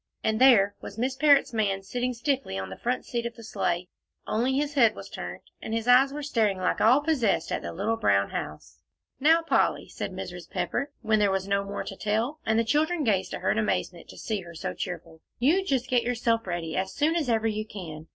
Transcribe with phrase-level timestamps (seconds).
[0.23, 3.87] And there was Miss Parrott's man sitting stiffly on the front seat of the sleigh,
[4.25, 7.71] only his head was turned, and his eyes were staring like all possessed at the
[7.71, 8.79] little brown house.
[9.19, 10.49] "Now, Polly," said Mrs.
[10.49, 13.59] Pepper, when there was no more to tell, and the children gazed at her in
[13.59, 17.45] amazement to see her so cheerful, "you just get yourself ready, as soon as ever
[17.45, 18.07] you can.